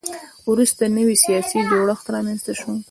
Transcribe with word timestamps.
وروسته 0.51 0.83
نوی 0.97 1.15
سیاسي 1.25 1.59
جوړښت 1.69 2.05
رامنځته 2.15 2.53
شو. 2.59 2.71